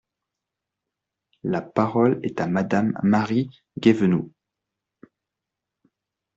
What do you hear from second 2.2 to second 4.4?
est à Madame Marie Guévenoux.